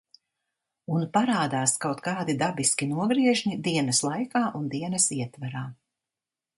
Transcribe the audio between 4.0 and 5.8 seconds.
laikā un dienas ietvarā.